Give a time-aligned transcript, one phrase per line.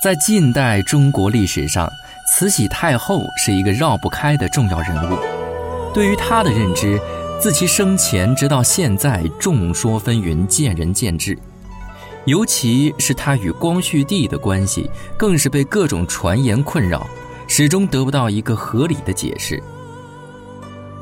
[0.00, 1.90] 在近代中国历史上，
[2.24, 5.18] 慈禧太后是一个绕不开的重要人物。
[5.92, 7.00] 对于她的认知，
[7.40, 11.36] 自其生前直到现在，众说纷纭，见仁见智。
[12.26, 17.04] 尤其是她与光绪帝的关系，更是被各种传言困扰，
[17.48, 19.60] 始终得不到一个合理的解释。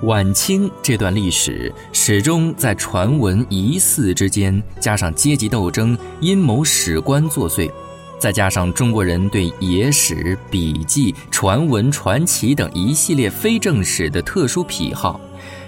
[0.05, 7.71] 晚清这段历史，始终在传闻疑似之间，加上阶级斗争、阴谋史官作祟。
[8.19, 15.21] 再加上中国人对野史、笔记、传闻、传奇等一系列非正史的特殊癖好，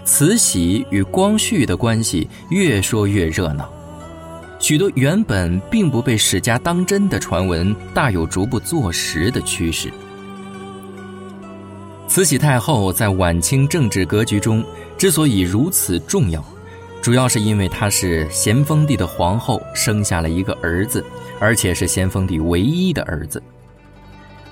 [0.05, 3.70] 慈禧与光绪的关系越说越热闹，
[4.59, 9.92] 许多原本并不被史家当真的传闻，大有逐步坐实的趋势。
[12.09, 14.65] 慈禧太后在晚清政治格局中
[14.97, 16.42] 之所以如此重要。
[17.01, 21.05] 主要是因为她是咸丰帝的皇后，生下了一个儿子，
[21.41, 23.43] 而且是咸丰帝唯一的儿子。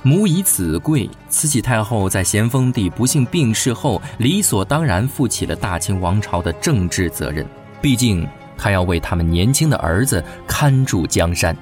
[0.02, 7.44] 母以子贵，慈禧太后在咸丰帝不幸病逝后，理所当然负起了大清王朝的政治责任。
[7.82, 11.54] 毕竟，她要为他们年轻的儿子看住江山。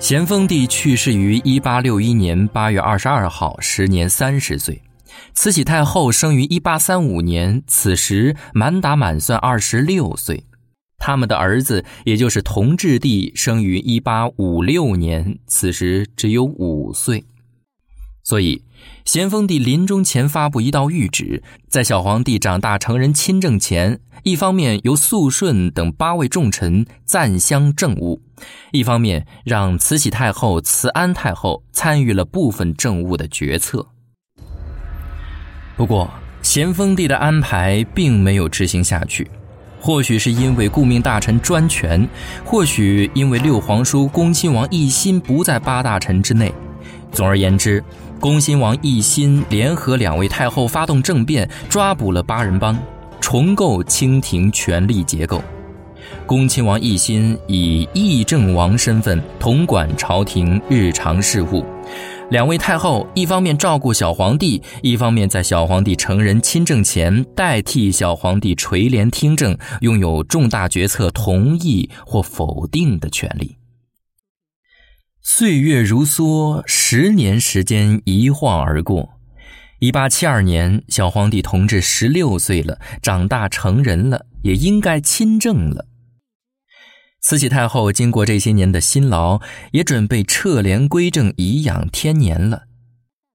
[0.00, 4.80] 咸丰帝去世于一八六一年八月二十二号，时年三十岁。
[5.34, 10.44] 慈禧太后生于一八三五年，此时满打满算二十六岁。
[10.98, 17.24] 他们的儿子，也就是同治帝，生于一八五六年，此时只有五岁。
[18.24, 18.62] 所以，
[19.04, 28.20] 咸丰帝临终前发布一道谕旨，在小皇帝长大成人亲政前，一方面由肃顺等八位重臣赞襄政务，
[28.72, 33.88] 一方面让慈禧太后、慈安太后参与了部分政务的决策。
[35.78, 36.10] 不过，
[36.42, 39.30] 咸丰帝的安排并没有执行下去，
[39.80, 42.04] 或许是因为顾命大臣专权，
[42.44, 46.52] 或许因为六皇叔恭亲王奕欣不在八大臣之内。
[47.12, 47.80] 总而言之，
[48.18, 52.76] 恭亲王奕欣联合两位太后发动政变，抓捕了八人帮，
[53.20, 55.40] 重构清廷权力结构。
[56.26, 61.64] 恭亲王奕欣以议政王身份统管朝廷日常事务。
[62.30, 73.56] 两位太后一方面照顾小皇帝，一方面在小皇帝成人亲政前代替小皇帝垂帘听政，拥有重大决策同意或否定的权利。
[75.22, 79.08] 岁月如梭，十年时间一晃而过。
[79.78, 85.86] 一八七二年，小皇帝同治十六岁了，长大成人了，也应该亲政了。
[87.28, 92.62] 慈禧太后经过这些年的辛劳，也准备撤帘归政，颐养天年了。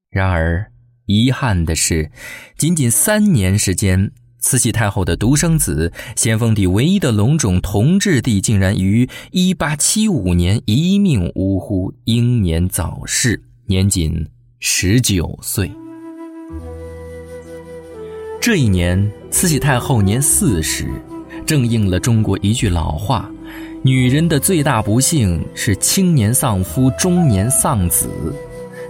[0.09, 0.71] 然而，
[1.05, 2.09] 遗憾的是，
[2.57, 4.09] 仅仅三年时间，
[4.39, 14.27] 慈禧太后的独生子、咸丰帝唯一的龙种同治帝，竟然于1875年一命呜呼，英年早逝，年仅
[14.59, 15.71] 十九岁。
[18.41, 20.89] 这一年，慈禧太后年四十，
[21.45, 23.29] 正应了中国一句老话。
[23.85, 28.07] 女人的最大不幸是青年丧夫，中年丧子，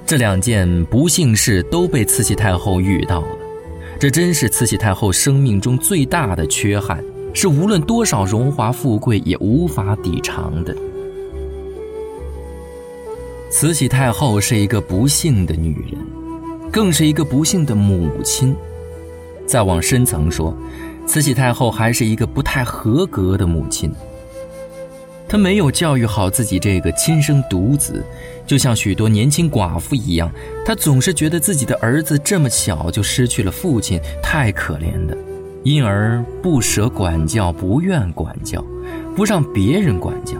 [0.06, 3.28] 这两件不幸事都被慈禧太后遇到了。
[4.00, 10.78] 这真是慈禧太后生命中最大的缺憾，是无论多少荣华富贵也无法抵偿的。
[13.50, 16.00] 慈禧太后是一个不幸的女人，
[16.72, 18.56] 更是一个不幸的母亲。
[19.48, 20.56] 再往深层说，
[21.08, 23.92] 慈禧太后还是一个不太合格的母亲。
[25.34, 28.06] 他没有教育好自己这个亲生独子，
[28.46, 30.32] 就像许多年轻寡妇一样，
[30.64, 35.18] 他总是觉得自己的儿子这么小就失去了父亲，太可怜了，
[35.64, 38.64] 因而不舍管教，不愿管教，
[39.16, 40.36] 不让别人管教。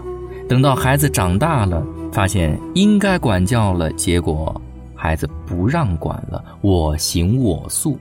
[0.48, 4.62] 等到孩子长大了，发现应该管教了，结果
[4.94, 7.98] 孩子不让管了，我行我素。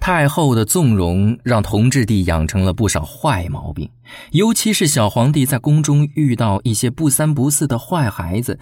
[0.00, 3.90] 太后的纵容让同治帝养成了不少坏毛病，
[4.32, 8.58] 尤其是小皇帝在宫中遇到一些不三不四的坏孩子，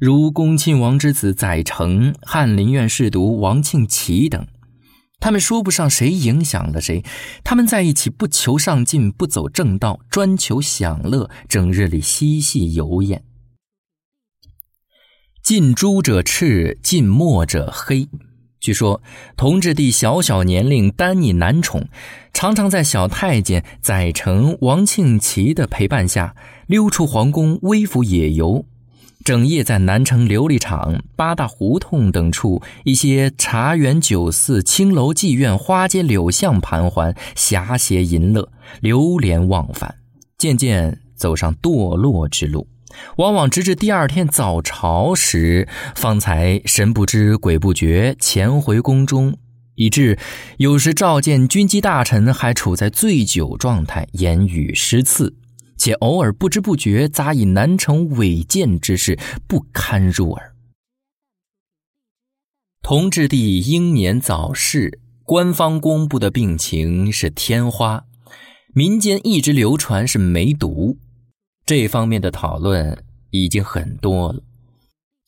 [0.00, 4.46] 如恭亲王之子载诚、翰林院侍读王庆祺等，
[5.20, 7.04] 他们说不上谁影响了谁，
[7.44, 13.22] 他们在一起不求上进，不走正道，专求享乐，整日里嬉戏游宴。
[15.42, 18.08] 近朱者赤，近墨者黑。
[18.60, 19.00] 据说，
[19.36, 21.88] 同治帝小小年龄单溺男宠，
[22.34, 26.34] 常常在小太监载诚、王庆祺的陪伴下
[26.66, 28.66] 溜出皇宫，微服野游，
[29.24, 39.94] 整夜在南城琉璃厂、八大胡同等处一些茶园酒肆、青楼妓院、花街柳巷盘桓，侠邪淫乐，流连忘返，
[40.36, 42.66] 渐渐走上堕落之路，
[43.16, 49.36] 往往直至第二天早朝时，方才神不知鬼不觉潜回宫中，
[49.76, 50.18] 以致
[50.58, 55.36] 有时召见军机大臣还处在醉酒状态，言语失次，
[55.76, 60.54] 且偶尔不知不觉杂以南城违谏之事，不堪入耳。
[62.82, 68.04] 同治帝英年早逝，官方公布的病情是天花，
[68.74, 70.98] 民间一直流传是梅毒。
[71.70, 73.00] 这方面的讨论
[73.30, 74.42] 已经很多了，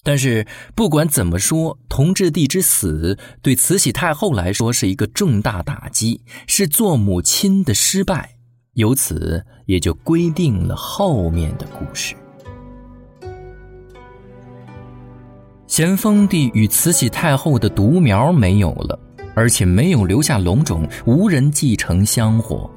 [0.02, 0.44] 但是
[0.74, 8.34] 不管怎么说，同治帝之死对慈禧太后来说是一个重大打击，是做母亲的失败，
[8.72, 12.16] 由此也就规定了后面的故事。
[15.68, 18.98] 咸丰帝与慈禧太后的独苗没有了，
[19.36, 22.68] 而且没有留下龙种，无人继承香火。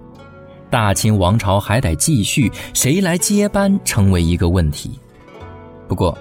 [0.75, 5.00] 大清王朝还得继续，谁来接班成为一个问题。
[5.88, 6.18] 不过，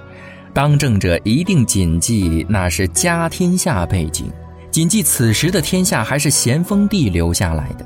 [0.53, 4.31] 当政者一定谨记那是家天下背景，
[4.71, 7.85] 谨记此时的天下还是咸丰帝留下来的。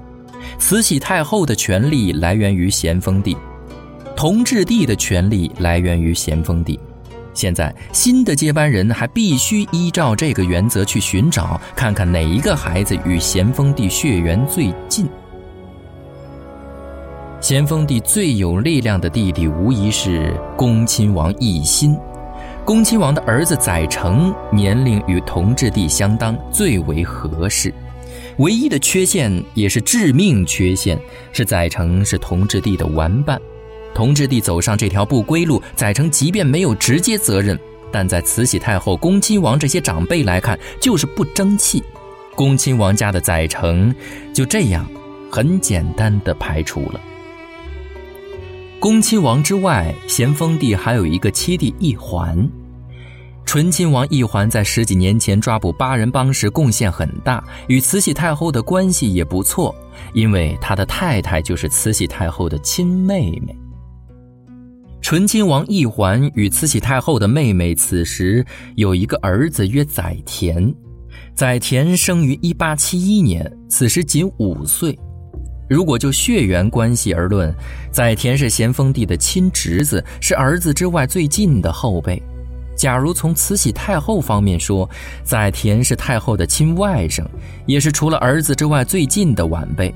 [0.59, 3.35] 慈禧太后的权力来源于咸丰帝，
[4.15, 6.79] 同治帝的权力来源于咸丰帝。
[7.33, 15.09] 现在新的接班人还必须依照这个原则去寻找，看看哪一个孩子与咸丰帝血缘最近。
[17.41, 21.97] 咸丰帝最有力量的弟弟，无疑是恭亲王奕欣。
[22.65, 27.73] 恭亲王的儿子载成年龄与同治帝相当，最为合适。
[28.39, 30.99] 唯一的缺陷，也是致命缺陷，
[31.31, 33.41] 是载成是同治帝的玩伴。
[33.95, 37.57] 同治帝走上这条不归路，载成即便没有直接责任，
[37.93, 41.85] 但在慈禧太后、恭亲王这些长辈来看，就是不争气。
[42.35, 43.95] 恭亲王家的载成
[44.35, 44.85] 就这样
[45.31, 47.01] 很简单的排除了。
[48.81, 52.49] 恭亲王之外，咸丰帝还有一个七弟奕环。
[53.45, 59.75] 醇亲王奕环在十几年前抓捕八人帮时贡献很大，与慈禧太后的关系也不错，
[60.13, 63.57] 因为他的太太就是慈禧太后的亲妹妹。
[65.01, 68.47] 醇亲王奕环与慈禧太后的妹妹此时
[68.77, 70.73] 有一个儿子，曰载湉。
[71.35, 74.97] 载湉生于一八七一年，此时仅五岁。
[75.69, 77.55] 如果就血缘关系而论，
[77.91, 82.21] 载湉是咸丰帝的亲侄子，是儿子之外最近的后辈。
[82.75, 84.89] 假如从慈禧太后方面说，
[85.25, 87.25] 载湉是太后的亲外甥，
[87.67, 89.95] 也是除了儿子之外最近的晚辈。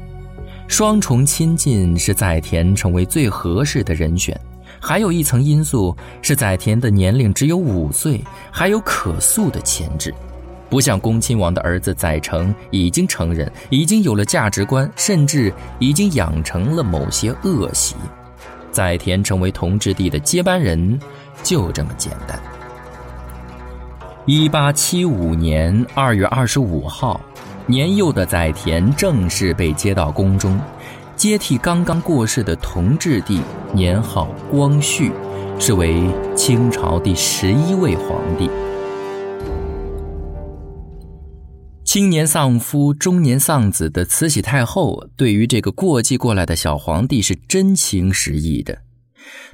[0.69, 4.39] 双重亲近是载湉成为最合适的人选。
[4.81, 8.21] 还有一层因素是载湉的年龄只有五岁，
[8.51, 10.13] 还有可塑的潜质。
[10.73, 17.95] 不像恭亲王的儿子载成已经成人，已经有了价值观，甚至已经养成了某些恶习。
[18.71, 20.99] 载湉成为同治帝的接班人，
[21.43, 22.41] 就这么简单。
[24.25, 27.21] 一八七五年二月二十五号，
[27.67, 30.59] 年幼的载湉正式被接到宫中，
[31.17, 33.43] 接替刚刚过世的同治帝，
[33.75, 35.13] 年号光绪，
[35.59, 36.03] 是为
[36.35, 38.49] 清朝第十一位皇帝。
[41.93, 48.79] 青年丧夫，中年丧子的慈禧太后，对于这个过继过来的小皇帝是真情实意的。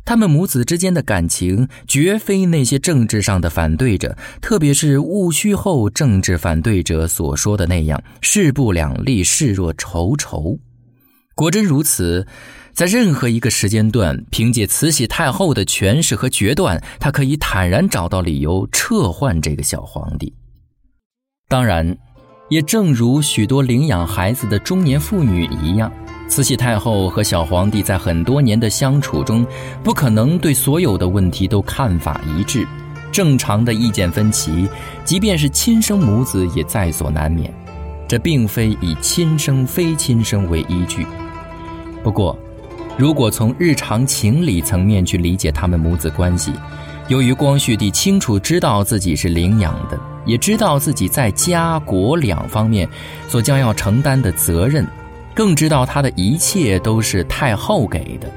[0.04, 10.60] 他们母子之间的感情，绝非那些政治上的反对者，特别是戊戌后政治反对者所说的那样势不两立、视若仇仇。
[11.34, 12.24] 果真如此，
[12.72, 20.32] 在任何一个时间段，凭借慈禧太后的权势和决断，他可以坦然找到理由撤换这个小皇帝。
[21.48, 21.98] 当然。
[22.48, 25.92] 也正如许多领养孩子的中年妇女一样，
[26.28, 29.46] 慈禧太后和小皇帝在很多年的相处中，
[29.84, 32.66] 不可能对所有的问题都看法一致。
[33.12, 34.66] 正常的意见分歧，
[35.04, 37.52] 即便是亲生母子也在所难免。
[38.06, 41.06] 这并非以亲生非亲生为依据。
[42.02, 42.38] 不过，
[42.96, 46.52] 如果从日常情理层面去理解他们母子关系，
[47.08, 49.98] 由于光绪帝清楚知道自己是领养的。
[50.26, 52.86] 也知道自己在家国两方面
[53.28, 54.86] 所将要承担的责任，
[55.34, 58.30] 更知道他的一切都是太后给的，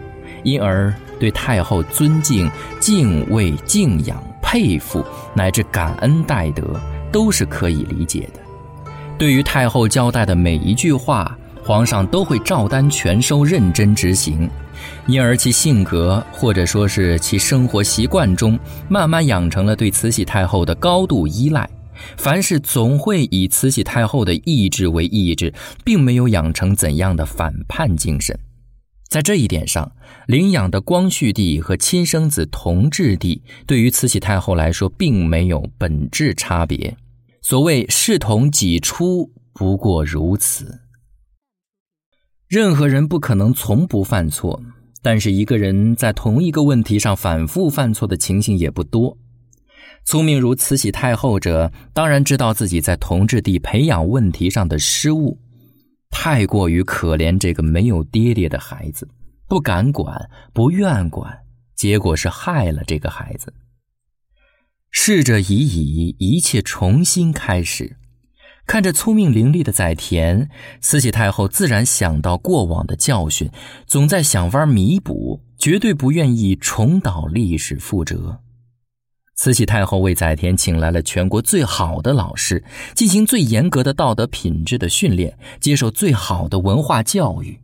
[0.44, 2.50] 因而对太后尊敬、
[2.80, 6.80] 敬畏、敬仰、佩服乃至感恩戴德，
[7.12, 8.40] 都是可以理解的。
[9.18, 14.50] 对于太后交代的每一句话，皇上都会照单全收、认真执行，
[15.08, 18.58] 因而其性格或者说是其生活习惯中，
[18.90, 21.70] 慢慢养成了对慈禧太后的高度依赖。
[22.18, 28.38] 凡事总会以慈禧太后的意志为意志，并没有养成怎样的反叛精神。
[29.08, 29.92] 在这一点上，
[30.28, 36.96] 领养的光绪帝和亲生子同治帝对于慈禧太后来说并没有本质差别。
[37.42, 40.80] 所谓视同己出，不过如此。
[42.48, 44.62] 任何人不可能从不犯错，
[45.02, 49.18] 但是一个人在同一个问题上反复犯错的情形也不多。
[50.04, 55.40] 聪明如慈禧太后者，当然知道自己在同治帝培养问题上的失误。
[56.10, 59.08] 太过于可怜这个没有爹爹的孩子，
[59.48, 61.40] 不敢管，不愿管，
[61.76, 63.54] 结果是害了这个孩子。
[64.90, 67.98] 逝者已矣，一切重新开始。
[68.72, 70.48] 看着聪明伶俐的载田，
[70.80, 73.52] 慈禧太后自然想到过往的教训，
[73.86, 78.40] 总在想法弥补，绝对不愿意重蹈历史覆辙。
[79.36, 82.64] 慈禧太后为载田请来了全国最好的老师，
[82.96, 87.60] 进行最严格的道德品质的训练，接受最好的文化教育。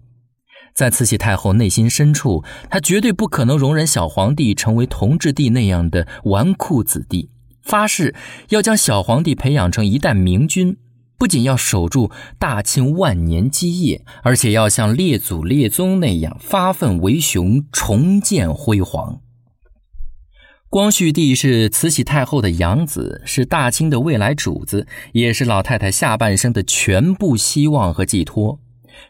[0.75, 7.29] 在慈禧太后内心深处，她绝对不可能容忍小皇帝成为同治帝那样的纨绔子弟，
[7.63, 8.13] 发誓
[8.49, 10.75] 要将小皇帝培养成一代明君，
[11.17, 19.21] 不仅要守住大清万年基业，而且要像列祖列宗那样发愤为雄，重建辉煌。
[20.69, 28.59] 光绪帝是慈禧太后的养子，是大清的未来主子，也是老太太下半生的全部希望和寄托。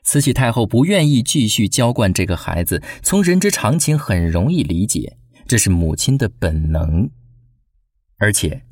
[0.03, 7.09] 慈禧太后不愿意继续娇惯这个孩子，从人之常情很容易理解，这是母亲的本能。
[8.19, 8.63] 而且，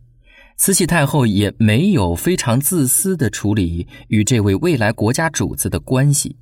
[0.58, 6.38] 慈禧太后也没有非常自私地处理与这位未来国家主子的关系。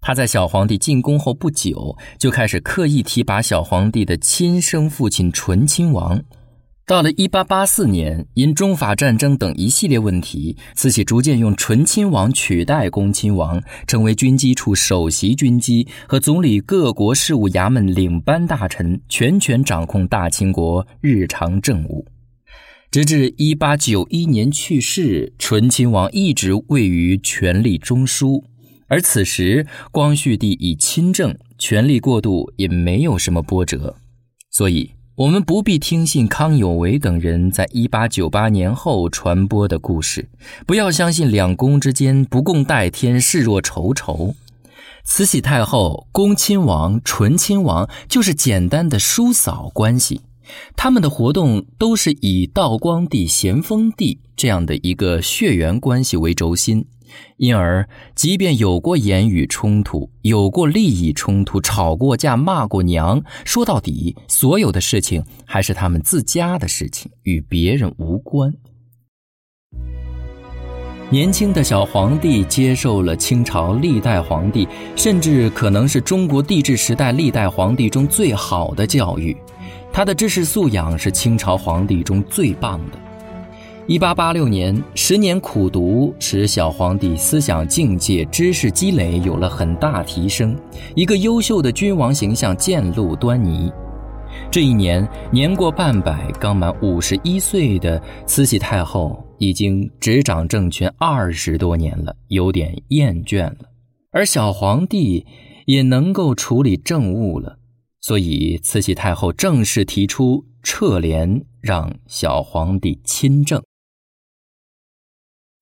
[0.00, 6.22] 他在小皇帝进宫后不久，就开始刻意提拔小皇帝的亲生父亲醇亲王。
[6.86, 22.06] 到了1884年，因中法战争等一系列问题，慈禧逐渐用醇亲王取代恭亲王，成为军机处首席军机和总理各国事务衙门领班大臣，全权掌控大清国日常政务。
[22.90, 28.42] 直至1891年去世，醇亲王一直位于权力中枢。
[28.88, 33.96] 而此时，光绪帝已亲政，权力过渡也没有什么波折，
[34.50, 40.28] 所以我们不必听信康有为等人在一八九八年后传播的故事，
[40.66, 44.36] 不要相信两宫之间不共戴天，视若仇仇。
[45.04, 50.20] 慈禧太后、恭亲王、醇亲王就是简单的叔嫂关系，
[50.76, 56.84] 他们的活动都是以道光帝、咸丰帝这样的一个血缘关系为轴心。
[57.36, 68.52] 因而，即便有过言语冲突，有过利益冲突，吵过架，骂过娘，说到底，所有的事情还是他们自家的事情，与别人无关。
[71.08, 79.34] 年轻的小皇帝接受了清朝历代皇帝，甚至可能是中国帝制时代历代皇帝中最好的教育，
[79.96, 82.98] 他的知识素养是清朝皇帝中最棒的。
[83.86, 90.54] 一八八六年，十年苦读使小皇帝思想境界、知识积累有了很大提升，
[90.94, 93.72] 一个优秀的君王形象渐露端倪。
[94.50, 103.60] 这一年，年过半百、刚满五十一岁的慈禧太后已经执掌政权二十多年了，有点厌倦了，
[104.12, 105.24] 而小皇帝
[105.64, 107.56] 也能够处理政务了，
[108.06, 113.60] 所以慈禧太后正式提出撤帘，让小皇帝亲政。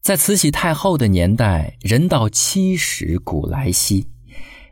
[0.03, 4.09] 在慈禧太后的年代，人到七十古来稀，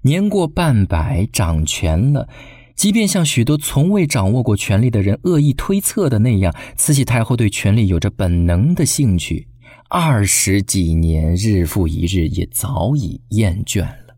[0.02, 2.29] 年过半百掌权了，
[2.76, 9.49] 即便像许多从未掌握过权力的人恶意推测的那样，慈禧太后对权力有着本能的兴趣。
[9.88, 14.12] 二十几年，日复一日，也早已厌倦了。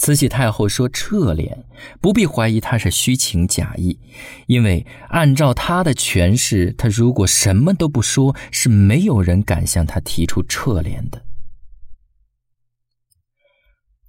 [0.00, 1.62] 慈禧太后说：“撤脸，
[2.00, 3.98] 不必怀疑他是虚情假意，
[4.46, 11.22] 因为按照他的诠释，他如果什么都不说，是没有人敢向他提出撤脸的。”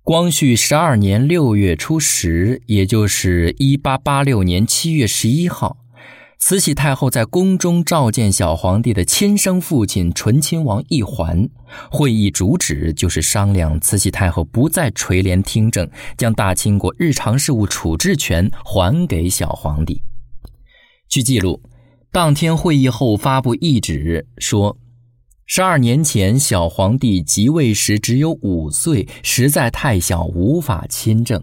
[0.02, 5.81] 光绪十二年六月初十，也就是一八八六年七月十一号。
[6.42, 11.48] 慈禧太后在宫中召见小皇帝的亲生父亲醇亲王奕环，
[11.92, 20.02] 会议主旨就是商量慈禧太后不再垂帘听政，将大清国日常事务处置权还给小皇帝。
[21.08, 21.62] 据记录，
[22.12, 24.76] 当天会议后发布懿旨说：
[25.46, 31.42] 十二年前小皇帝即位时只有五岁，实在太小，无法亲政。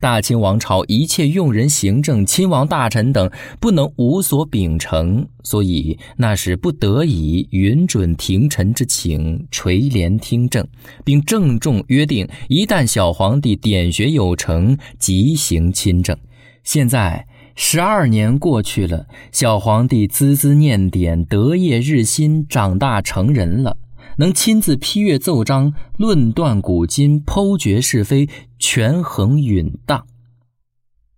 [0.00, 3.30] 大清王朝一切用人行政、亲王大臣等
[3.60, 10.66] 不能无所秉承，所以那时不得已允准廷臣之请，垂帘听政，
[11.04, 16.16] 并郑重约定：一旦小皇帝点学有成，即行亲政。
[16.64, 23.76] 现在十二年过去了，小皇帝孜孜念典，德业日新，长大成人了。
[24.16, 28.28] 能亲自批阅奏章，论断古今，剖决是非，
[28.60, 30.06] 权衡允当。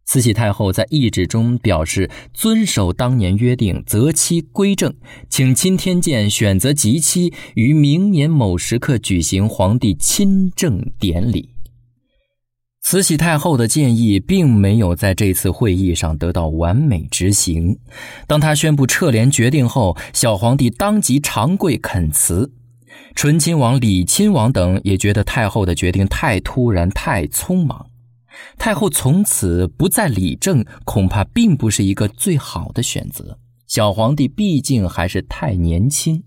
[0.05, 4.95] 慈禧太后在懿旨中表示，遵守当年约定，择期归正，
[5.31, 11.51] 请钦天监选择吉期，于明年某时刻举行皇帝亲政典礼。
[12.83, 17.79] 慈禧太后的建议并没有在这次会议上得到完美执行。
[18.27, 22.53] 当她宣布撤帘决定后，小皇帝当即长跪恳辞。
[23.15, 27.87] 醇亲王、李亲王等也觉得太后的决定太突然、太匆忙，
[28.59, 33.39] 太后从此不再理政，恐怕并不是一个最好的选择。
[33.67, 36.25] 小皇帝毕竟还是太年轻。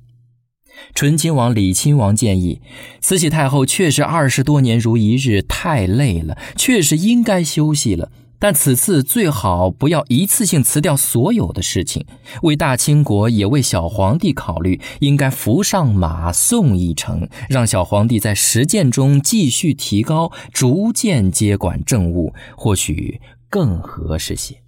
[0.94, 2.62] 醇亲王、李亲王建议，
[3.00, 8.12] 慈禧太后确实二十多年如一日，太累了，确实应该休息了。
[8.46, 12.06] 但此次最好不要一次性辞掉所有的事情，
[12.44, 24.62] 为大清国也为小皇帝考虑，应该扶上马送一程，让小皇帝在实践中继续提高，逐渐接管政务，或许更合适些。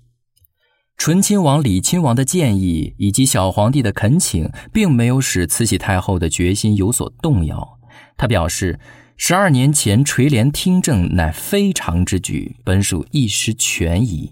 [0.98, 7.77] 醇亲王、李亲王的建议以及小皇帝的恳请，并没有使慈禧太后的决心有所动摇。
[8.17, 8.79] 他表示。
[9.19, 14.31] 十二年前垂帘听政乃非常之举，本属一时权宜。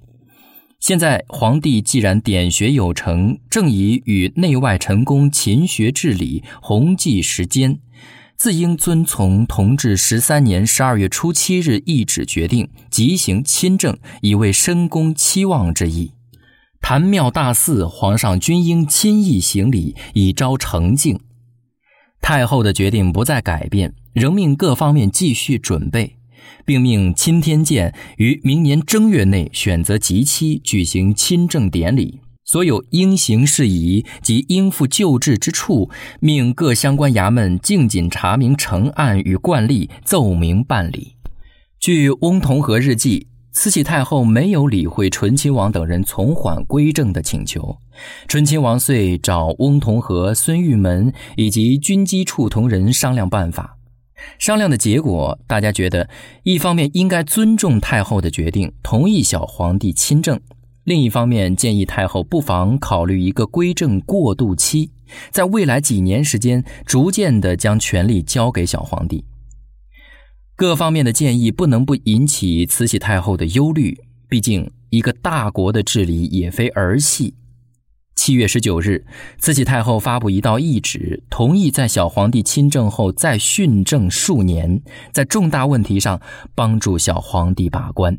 [0.80, 7.80] 现在皇帝既然点学有成，正宜与内外臣工勤学治理，弘济时间，
[8.38, 16.12] 自应遵从同治十三年十二月初七日懿旨决定，即行亲政，以为深宫期望之意。
[16.80, 21.20] 坛庙大祀，皇上均应亲诣行礼，以昭诚敬。
[22.22, 23.96] 太后的决定不再改变。
[24.16, 26.16] 仍命各方面继续准备，
[26.64, 32.22] 并命钦天监于明年正月内选择吉期举行亲政典礼。
[32.46, 35.90] 所有应行事宜及应付旧制之处，
[36.22, 41.18] 命各相关衙门静谨查明成案与惯例，奏明办理。
[41.78, 47.78] 据翁同龢日记，慈禧太后没有理会醇亲王等人从缓归政的请求，
[48.30, 53.78] 醇亲王遂找翁同龢、孙玉门以及军机处同仁商量办法。
[54.40, 56.10] 商量的结果，大家觉得，
[56.44, 60.38] 一方面应该尊重太后的决定，同意小皇帝亲政；
[60.84, 64.92] 另一方面建议太后不妨考虑一个归政过渡期，
[65.32, 69.26] 在未来几年时间，逐渐的将权力交给小皇帝。
[70.56, 77.34] 各方面的建议不能不引起慈禧太后的忧虑，毕竟一个大国的治理也非儿戏。
[78.26, 79.06] 七月十九日，
[79.38, 84.82] 慈禧太后发布一道懿旨，同意在小皇帝亲政后再训政数年，
[85.14, 86.20] 在重大问题上
[86.56, 88.18] 帮助小皇帝把关。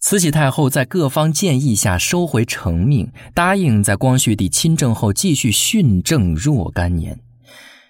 [0.00, 7.20] 慈禧太后在各方建议下收回成命，答应在光绪帝亲政后继续训政若干年。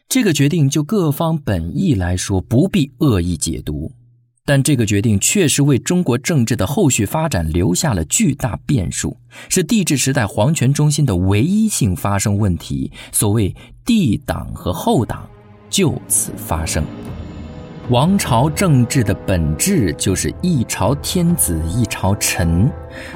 [0.08, 3.92] 这个决定就各方本意来说，不必恶意解读。
[4.46, 9.16] 但这个决定确实为中国政治的后续发展留下了巨大变数，
[9.48, 12.90] 是帝制时代皇权中心的唯一性发生问题。
[13.10, 13.54] 所谓
[13.84, 15.28] 帝党和后党
[15.68, 16.84] 就此发生。
[17.90, 22.68] 王朝政治的本质就是一朝天子一朝臣，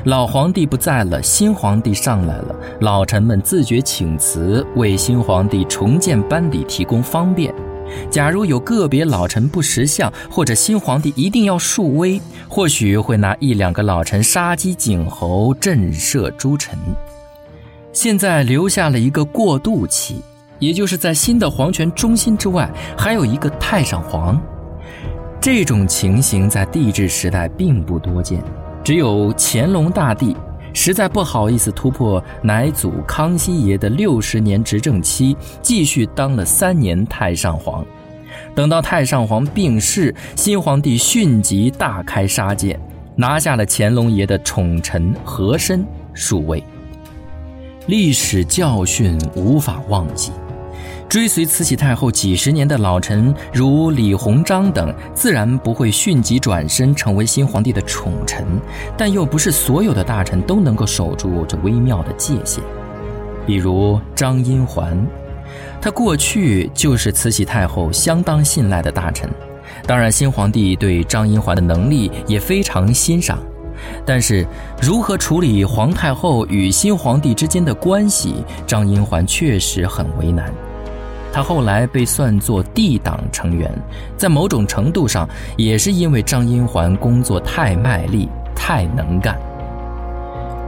[0.04, 7.52] 老皇帝不在了，新皇帝上来了，老臣们自觉请辞，为新皇帝重建班底提供方便。
[8.10, 16.78] 假如有个别老臣不识相，或者新皇帝一定要树威，或许会拿一两个老臣杀鸡儆猴，震慑诸臣。
[17.92, 20.22] 现在留下了一个过渡期，
[20.58, 24.40] 也就是在新的皇权中心之外，还有一个太上皇。
[25.40, 28.42] 这种情形在帝制时代并不多见，
[28.84, 30.36] 只有乾隆大帝。
[30.72, 37.84] 实在不好意思突破乃祖康熙爷的六十年执政期，继续当了三年太上皇。
[38.54, 42.78] 等到太上皇病逝，新皇帝迅即大开杀戒，
[43.14, 46.62] 拿下了乾隆爷的宠臣和珅数位。
[47.86, 50.32] 历史教训无法忘记。
[51.10, 58.46] 追随慈禧太后几十年的老臣，如李鸿章等，自然不会迅即转身成为新皇帝的宠臣，
[58.96, 62.62] 但又不是所有的大臣都能够守住这微妙的界限。
[63.44, 64.96] 比如张荫桓，
[65.80, 69.28] 他过去就是慈禧太后相当信赖的大臣，
[69.88, 73.36] 当然，新皇帝对张荫桓的能力也非常欣赏。
[74.06, 74.46] 但是，
[74.80, 80.54] 如何处理皇太后与新皇帝之间的关系，张荫桓确实很为难。
[81.32, 83.70] 他后来被算作帝党成员，
[84.16, 89.38] 在某种程度上也是因为张英环工作太卖力、太能干。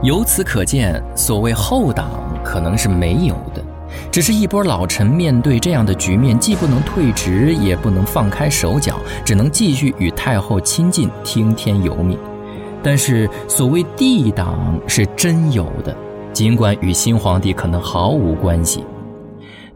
[0.01, 2.09] 由此可见，所谓后党
[2.43, 3.63] 可能是没有的，
[4.11, 12.17] 只是一波老臣面对这样的局面，既不能退职，也不能放开手脚，只能继续与太后亲近，听天由命。
[12.81, 15.95] 但是，所谓帝党是真有的，
[16.33, 18.83] 尽管与新皇帝可能毫无关系。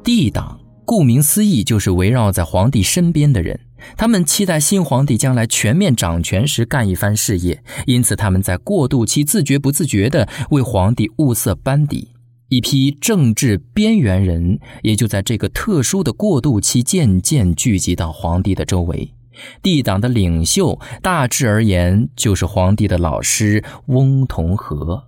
[0.04, 0.57] 帝党
[0.88, 3.60] 顾名思义就是围绕在皇帝身边的人，
[3.98, 12.14] 他们期待新皇帝将来全面掌权时干一番事业，因此他们在过渡期自觉不自觉地为皇帝物色班底。
[12.48, 19.14] 一批政治边缘人也就在这个特殊的过渡期渐渐聚集到皇帝的周围。
[19.62, 25.04] 帝党的领袖，大致而言就是皇帝的老师翁同龢。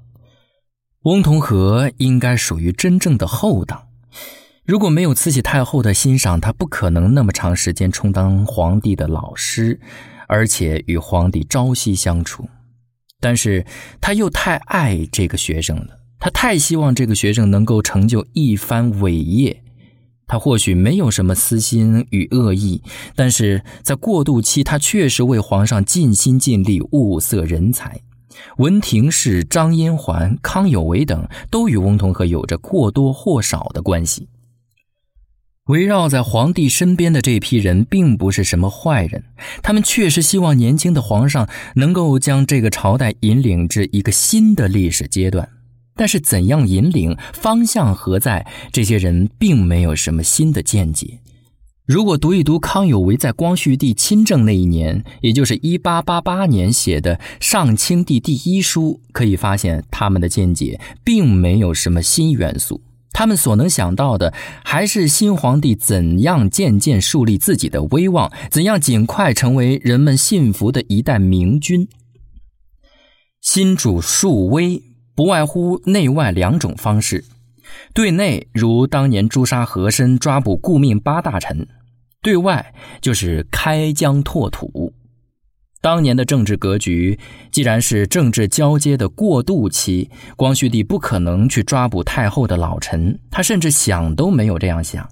[1.03, 3.83] 翁同龢应该属于真正的后党。
[4.69, 9.79] 如果没有慈禧太后的欣赏，他不可能那么长时间充当皇帝的老师，
[10.27, 12.47] 而且与皇帝朝夕相处。
[13.19, 13.65] 但是
[13.99, 15.87] 他又太爱这个学生了，
[16.19, 19.59] 他太希望这个学生能够成就一番伟业。
[20.27, 22.83] 他或许没有什么私心与恶意，
[23.15, 27.99] 但是在过渡期，他确实为皇上尽心尽力物色人才。
[28.57, 34.29] 文廷式、张荫桓、康有为等都与翁同龢有着或多或少的关系。
[35.69, 39.23] 围绕在皇帝身边的这批人并不是什么坏人，
[39.61, 45.47] 他们确实希望年轻的皇上能够将这个朝代引领至一个新的历史阶段。
[45.95, 48.47] 但是怎样引领，方向何在？
[48.71, 51.19] 这些人并没有什么新的见解。
[51.85, 62.81] 如果读一读康有为在光绪帝亲政那一年，也就是一八八八年写的《上清帝第一书》，可以发现他们的见解并没有什么新元素。
[63.19, 71.89] 他们所能想到的，还是新皇帝怎样渐渐树立自己的威望，怎样尽快成为人们信服的一代明君。
[73.41, 74.81] 新主树威。
[75.13, 77.25] 不外乎内外两种方式，
[77.93, 81.65] 对内如当年诛杀和珅、抓捕顾命八大臣；
[82.21, 84.93] 对外就是开疆拓土。
[85.81, 87.17] 当年的政治格局
[87.51, 95.07] 既然是政治交接的过渡期，光绪帝不可能去抓捕太后的老臣，他甚至想都没有这样想。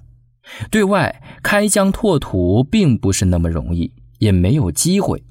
[0.70, 5.22] 对外开疆拓土并不是那么容易，也没有机会。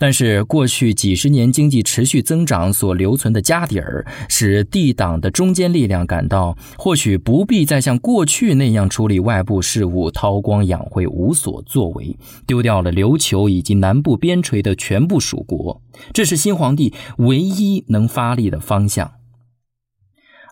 [0.00, 15.82] 但是，过去几十年经济持续增长所留存的家底儿，使帝党的中坚力量感到，或许不必再像过去那样处理外部事务，韬光养晦，无所作为，丢掉了琉球以及南部边陲的全部属国。
[16.14, 19.12] 这是新皇帝唯一能发力的方向。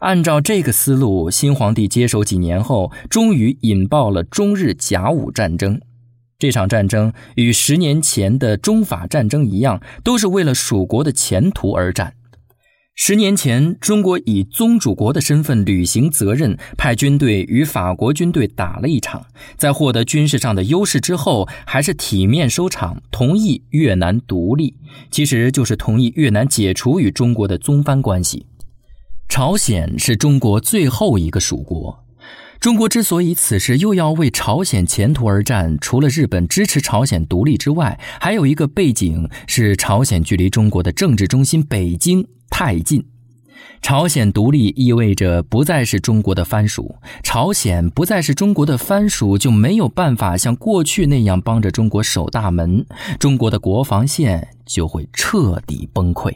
[0.01, 5.81] 按照这个思路，新皇帝接手几年后，终于引爆了中日甲午战争。
[6.41, 12.15] 这场战争与十年前的中法战争一样，都是为了蜀国的前途而战。
[12.95, 24.77] 十年前，中国以宗主国的身份履行责任，派军队与法国军队打了一场，在获得军事上的优势之后，还是体面收场，同意越南独立，
[25.11, 28.47] 其实就是同意越南解除与中国的宗藩关系。
[29.29, 32.05] 朝鲜是中国最后一个属国。
[32.61, 43.05] 中国之所以此时又要为朝鲜前途而战，除了日本支持朝鲜独立之外，还有一个背景是朝鲜距离中国的政治中心北京太近。
[43.81, 52.85] 朝鲜独立意味着不再是中国的藩属，朝鲜不再是中国的藩属，就没有办法像过去那样帮着中国守大门，
[53.21, 56.35] 中国的国防线就会彻底崩溃。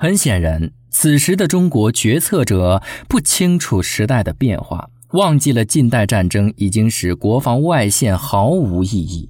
[0.00, 0.70] 很显然。
[0.90, 9.28] 此时的中国决策者不清楚时代的变化，忘记了近代战争已经使国防外线毫无意义。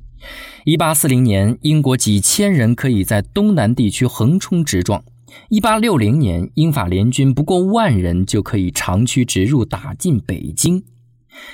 [0.67, 5.01] 一八四零年，英国几千人可以在东南地区横冲直撞；
[5.49, 10.85] 一八六零年，英法联军不过万人就可以长驱直入，打进北京。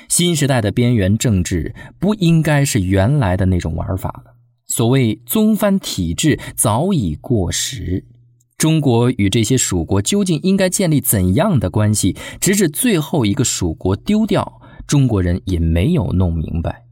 [0.08, 4.34] 新时代的边缘政治不应该是原来的那种玩法了。
[4.66, 8.04] 所谓宗藩体制早已过时。
[8.56, 12.16] 中国与这些属国究竟应该建立怎样的关系？
[12.40, 16.84] 直至最后一个属国丢掉，中国人也没有弄明白。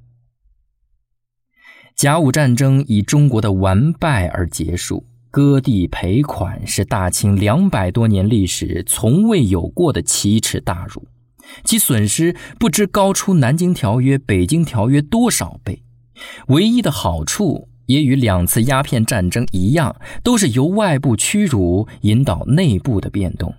[1.94, 11.06] 甲午战争以中国的完败而结束，割地赔款是大清两百多年历史从未有过的奇耻大辱，
[11.64, 15.82] 其损失不知高出《南京条约》《北京条约》多少倍。
[16.48, 23.54] 唯一的好处也与两次鸦片战争一样，都是由外部屈辱引导内部的变动，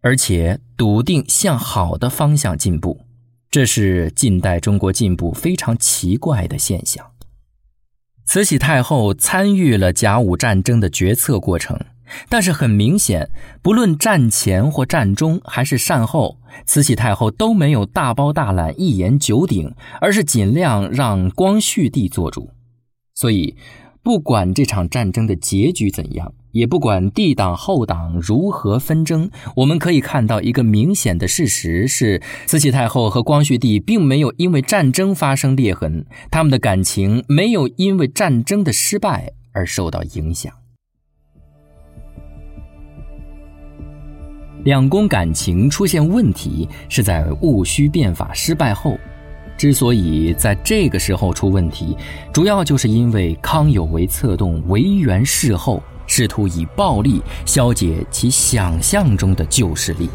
[0.00, 3.00] 而且笃定向好的方向进步。
[3.50, 7.04] 这是近代中国进步非常奇怪的现象。
[8.26, 11.80] 慈禧太后参与了甲午战争的决策过程，
[12.28, 13.30] 但是很明显，
[13.62, 22.50] 不论战前或战中，还是战后，慈禧太后都没有大包大揽、一言九鼎，而是尽量让光绪帝做主。
[23.20, 23.56] 所以，
[24.00, 26.32] 不管这场战争的结局怎样。
[26.52, 40.52] 也不管帝党后党如何纷争，我们可以看到一个明显的事实是：慈禧太后和光绪帝并没有因为战争发生裂痕，他们的感情没有因为战争的失败而受到影响。
[44.64, 48.98] 两宫感情出现问题是在戊戌变法失败后，
[49.58, 51.94] 之所以在这个时候出问题，
[52.32, 55.82] 主要就是因为康有为策动维园事后。
[56.10, 60.08] 试图以暴力消解其想象中的旧势力。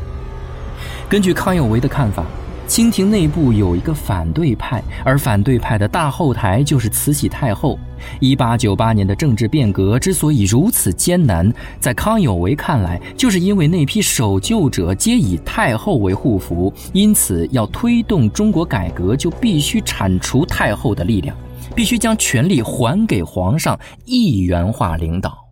[1.07, 2.25] 根据康有为的看法，
[2.65, 7.77] 清廷内部有一个反对派，而反对派的大后台就是慈禧太后。
[8.19, 21.35] 一八九八年的政治变革之所以如此艰难，在康有为看来，就是因为那批守旧者皆以太后为护符，因此要推动中国改革，就必须铲除太后的力量，
[21.75, 25.42] 必须将权力还给皇上，一元化领导。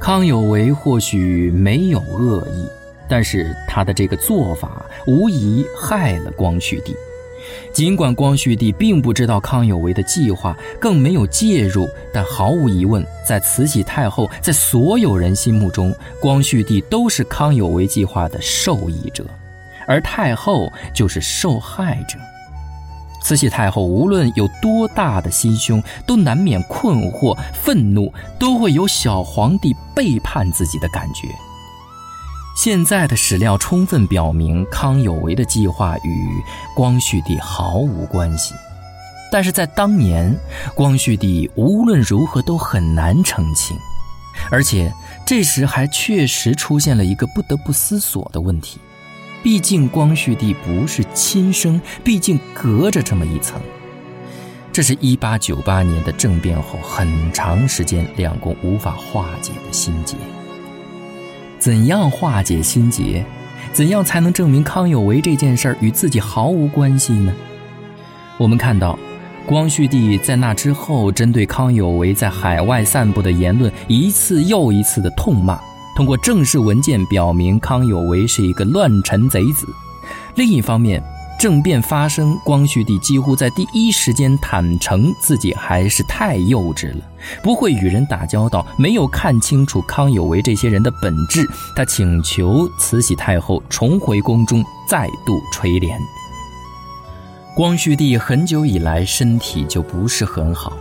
[0.00, 2.66] 康有为或许没有恶意，
[3.06, 6.96] 但是他的这个做法无疑害了光绪帝。
[7.70, 19.24] 尽管光绪帝并不知道康有为的计划，更没有介入，但毫无疑问，在慈禧太后，在所有人心目中，光绪帝都是康有为计划的受益者，
[19.86, 22.18] 而太后就是受害者。
[23.20, 31.28] 慈禧太后无论有多大的心胸，都难免困惑、愤怒，都会有小皇帝背叛自己的感觉。
[32.56, 36.42] 现在的史料充分表明，康有为的计划与
[36.74, 38.54] 光绪帝毫无关系。
[39.32, 40.36] 但是在当年，
[40.74, 43.76] 光绪帝无论如何都很难澄清，
[44.50, 44.92] 而且
[45.24, 48.80] 这时还确实出现了一个不得不思索的问题。
[49.42, 53.60] 毕竟光绪帝不是亲生，毕竟隔着这么一层。
[54.72, 60.14] 这是一八九八年的政变后很长时间两宫无法化解的心结。
[61.58, 63.24] 怎样化解心结？
[63.72, 67.32] 怎样才能证明康有为这件事儿与自己毫无关系呢？
[68.36, 68.98] 我们看到，
[69.46, 75.58] 光绪帝在那之后针对康有为在海外散布的言论一次又一次的痛骂。
[76.00, 79.66] 通过正式文件表明康有为是一个乱臣贼子。
[80.34, 81.04] 另一方面，
[81.38, 87.04] 政变发生，光绪帝几乎在第一时间坦诚自己还是太幼稚了，
[87.42, 91.46] 不会与人打交道，没有看清楚康有为这些人的本质。
[91.76, 96.00] 他请求慈禧太后重回宫中，再度垂帘。
[97.54, 100.72] 光绪帝很久以来身体就不是很好，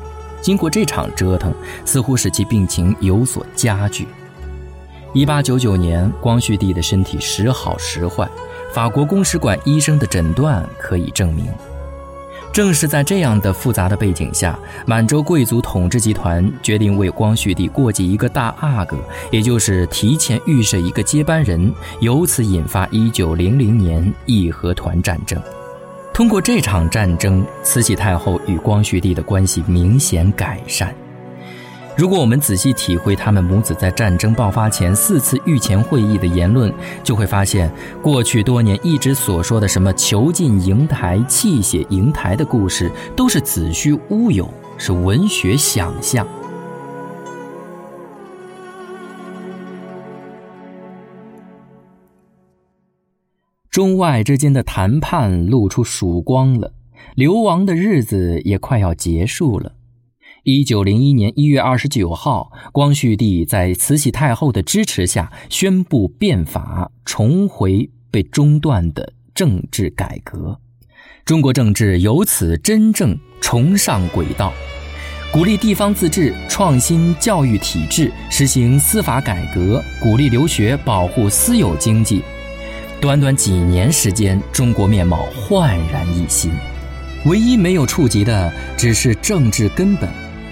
[0.42, 1.54] 经过这场折腾，
[1.84, 4.08] 似乎使其病情有所加剧。
[5.12, 8.30] 一八九九年，光绪帝的身体时好时坏，
[8.72, 11.48] 法国公使馆医生的诊断可以证明。
[12.54, 18.98] 正是在这样的复杂的背景下，满洲贵族统治集团决定为光绪帝过继一个大阿哥，
[19.32, 25.42] 也就是提前预设一个接班人，由此引发一九零零年义和团战争。
[26.14, 30.94] 通过这场战争，慈禧太后与光绪帝的关系明显改善。
[32.00, 37.70] 如果我们仔细体会他们母子在战争爆发前四次御前会议的言论，就会发现，
[38.02, 46.26] 过去多年一直所说的什么“囚禁瀛台、泣血瀛台”的故事，都是子虚乌有，是文学想象。
[53.70, 56.72] 中外之间的谈判露出曙光了，
[57.16, 59.74] 流亡的日子也快要结束了。
[60.44, 70.58] 一九零一年一月二十九号，光绪帝在慈禧太后的支持下宣布变法，重回被中断的政治改革。
[71.26, 74.54] 中国政治由此真正重上轨道，
[75.32, 82.22] 鼓励地方自治，创新教育体制，实行司法改革，鼓励留学，保护私有经济。
[83.02, 86.52] 短短几年时间，中国面貌焕然一新。
[87.26, 90.10] 唯一没有触及的，只是政治根本。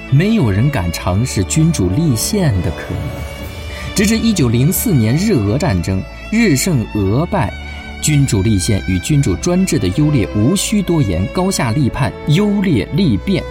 [0.10, 7.52] 没有人敢尝试君主立宪的可能，直至一九零四年日俄战争，日胜俄败，
[8.02, 13.43] 君主立宪与君主专制的优劣无需多言，高下立判，优劣立变。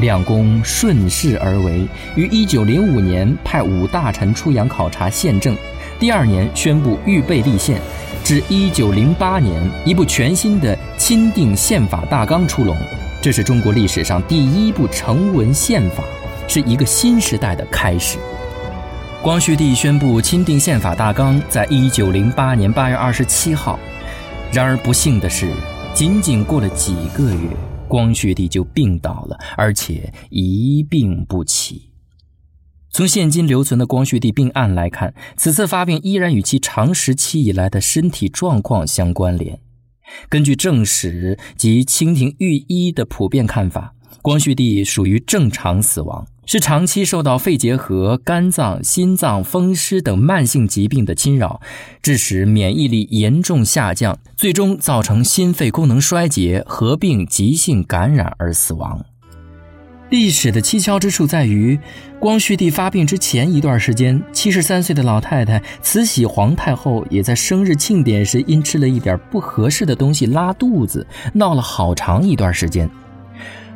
[0.00, 5.56] 两宫顺势而为，于一九零五年派五大臣出洋考察宪政，
[5.98, 7.80] 第二年宣布预备立宪。
[8.22, 12.76] 至一九零八年，一部全新的钦定宪法大纲出笼，
[13.24, 16.04] 这是中国历史上第一部成文宪法，
[16.46, 18.18] 是一个新时代的开始。
[19.22, 23.80] 光绪帝宣布钦定宪法大纲，在一九零八年八月二十七号。
[24.52, 25.50] 然而不幸的是，
[25.94, 27.48] 仅仅过了几个月，
[27.88, 31.92] 光绪帝就病倒了，而且一病不起。
[32.90, 39.58] 从现今留存的光绪帝病案来看，此次发病依然与其长时期以来的身体状况相关联。
[40.28, 51.60] 根据正史及清廷御医的普遍看法，光绪帝属于正常死亡，是长期受到肺结核、肝脏、心脏、风湿等慢性疾病的侵扰，
[52.02, 59.04] 致使免疫力严重下降，最终造成心肺功能衰竭合并急性感染而死亡。
[60.14, 61.76] 历史的蹊跷之处在于，
[62.20, 72.88] 光绪帝发病之前一段时间，七十三岁的老太太慈禧皇太后也在生日庆典时因吃了一点不合适的东西拉肚子，闹了好长一段时间。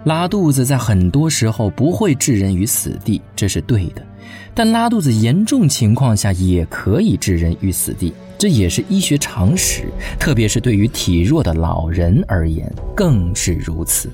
[0.05, 4.07] 拉肚子在很多时候不会致人于死地，这是对的，
[4.55, 9.89] 但拉肚子严重情况下也可以致人于死地，这也是医学常识，
[10.21, 14.09] 特别是对于体弱的老人而言更是如此。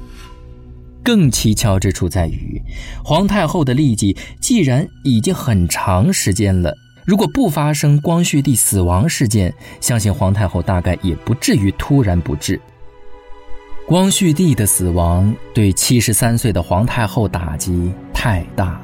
[1.05, 2.61] 更蹊跷之处在于，
[3.05, 12.59] 皇太后的痢疾既然已经很长时间了，如果不发生光绪帝死亡事件，相信皇太后大概也不至于突然不治。
[13.87, 18.81] 光绪帝的死亡对七十三岁的皇太后打击太大，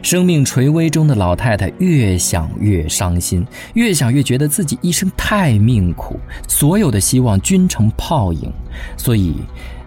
[0.00, 8.50] 生命垂危中的老太太越想越伤心，越想越觉得自己一生太命苦，所有的希望均成泡影，
[8.96, 9.34] 所以。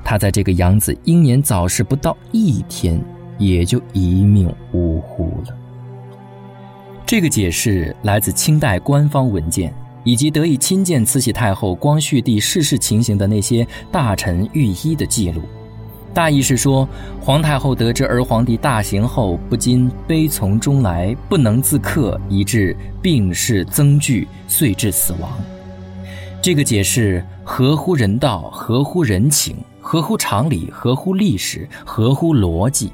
[0.06, 3.04] 他在这个养子英年早逝不到一天，
[3.39, 5.58] 也就一命呜呼了。
[7.08, 15.41] 这个解释来自清代官方文件，以及得以亲见慈禧太后、光绪帝逝世情形的那些大臣御医的记录。
[16.13, 16.88] 大意是说，
[17.20, 25.32] 皇太后得知儿皇帝大行后，不禁悲从中来，不能自克，以致病势增剧，遂致死亡。
[26.41, 29.58] 这个解释合乎人道，合乎人情。
[29.95, 32.91] 合乎常理，合乎历史，合乎逻辑，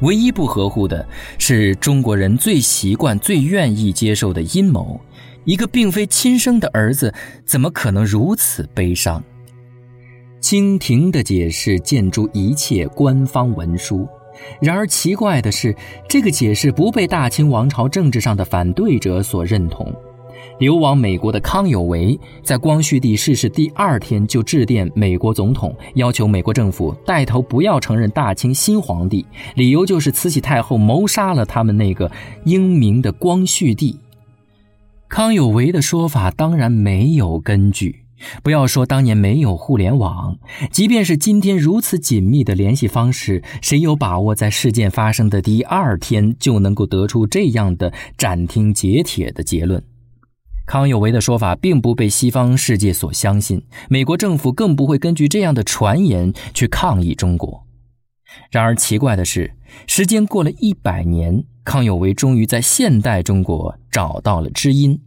[0.00, 1.06] 唯一不合乎的
[1.36, 4.98] 是中国人最习惯、最愿意接受的阴谋。
[5.44, 7.12] 一个并非亲生的儿子，
[7.44, 9.22] 怎么可能如此悲伤？
[10.40, 14.08] 清廷的解释见诸一切官方文书，
[14.58, 15.76] 然而奇怪的是，
[16.08, 19.94] 这个解释不被大清王朝政治上的反对者所认同。
[20.58, 32.10] 流亡美国的康有为，在光绪帝逝世第二天就致电美国总统，要求美国政府带头不要承认大清新皇帝，理由就是慈禧太后谋杀了他们那个
[32.44, 33.98] 英明的光绪帝。
[35.08, 38.02] 康有为的说法当然没有根据，
[38.42, 40.36] 不要说当年没有互联网，
[40.72, 49.80] 即便是今天如此紧密的联系方式，谁有把握在事件发生的第二天就能够得出这样的斩钉截铁的结论？
[50.68, 57.64] 康有为的说法并不被西方世界所相信，美国政府更不会根据这样的传言去抗议中国。
[58.50, 59.54] 然而奇怪的是，
[59.86, 65.00] 时间过了一百年，康有为终于在现代中国找到了知音。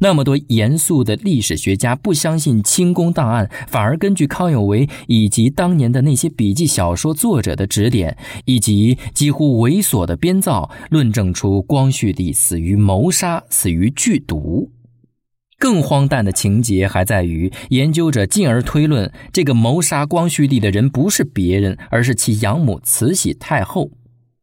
[0.00, 14.72] 那么多严肃的历史学家不相信清宫档案，反而根据康有为以及当年的那些笔记小说作者的指点，以及几乎猥琐的编造，论证出光绪帝死于谋杀，死于剧毒。
[15.58, 23.90] 更荒诞的情节还在于，研究者进而推论，这个谋杀光绪帝的人不是别人，而是其养母慈禧太后。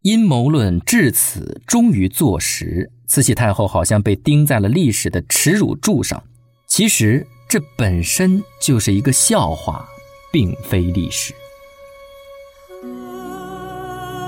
[0.01, 6.21] 阴谋论至此终于坐实，慈禧太后好像被钉在了历史的耻辱柱上。
[6.67, 9.87] 其实这本身就是一个笑话，
[10.31, 11.33] 并非历史。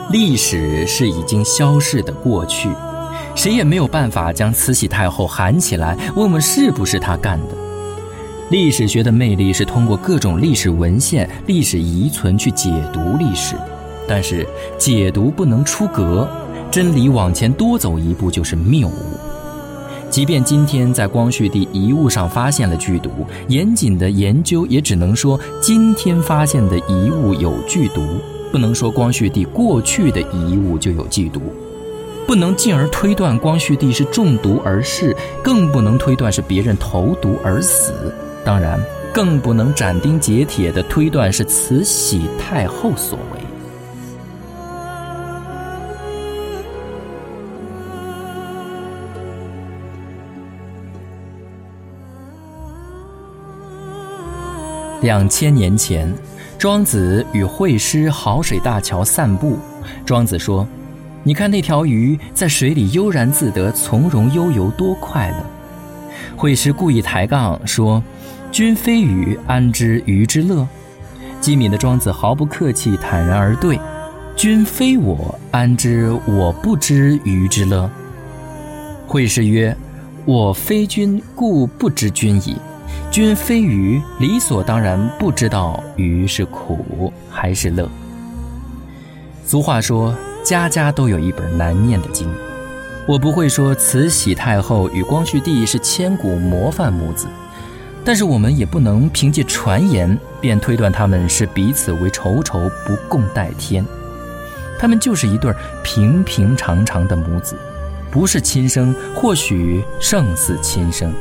[0.10, 2.70] 历史是已经消逝的过去。
[3.38, 7.56] 谁也没有办法将慈禧太后喊起来，问问是不是她干的。
[8.50, 13.56] 历史学的魅力是通过各种历史文献、历史遗存去解读历史，
[14.08, 14.44] 但是
[14.80, 16.28] 解读不能出格，
[16.72, 19.20] 真理往前多走一步就是谬误。
[20.10, 23.12] 即便今天在光绪帝遗物上发现了剧毒，
[23.50, 28.02] 严谨的研究也只能说今天发现的遗物有剧毒，
[28.52, 31.40] 不能说光绪帝过去的遗物就有剧毒。
[32.28, 38.14] 不能进而推断光绪帝是中毒而逝，更不能推断是别人投毒而死。
[38.44, 38.78] 当然，
[39.14, 43.40] 更不能斩钉截铁地推断是慈禧太后所为。
[55.02, 56.14] 两千年前，
[56.58, 59.58] 庄子与惠施好水大桥散步。
[60.06, 60.68] 庄子说
[61.28, 65.46] ：“你看那条鱼在水里悠然自得，从容悠游，多快乐。”
[66.38, 68.02] 惠施故意抬杠说
[68.50, 70.66] ：“君非鱼，安知鱼之乐？”
[71.42, 73.78] 机敏的庄子毫不客气，坦然而对
[74.38, 77.92] ：“君非我，安知我不知鱼之乐？”
[79.06, 79.76] 惠施曰
[80.24, 82.56] ：“我非君，故不知君矣。”
[83.12, 87.90] 君非鱼，理所当然不知道鱼是苦还是乐。
[89.46, 90.16] 俗话说，
[90.48, 92.26] 家家都有一本难念的经。
[93.06, 97.28] 我不会说慈禧太后与光绪帝是千古模范母子，
[98.06, 103.86] 但是我们也不能凭借传言便推断他们是彼此为仇仇不共戴天。
[104.80, 107.58] 他们就是一对平平常常的母子，
[108.10, 111.14] 不是亲生，或许胜似亲生。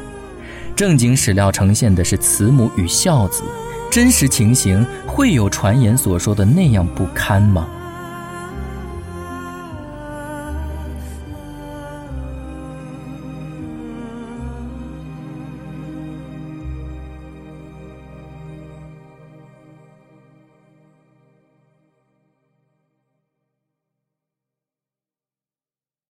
[0.76, 3.42] 正经史料呈现的是慈母与孝子，
[3.90, 7.66] 真实情形会有传言所说的那样不堪吗？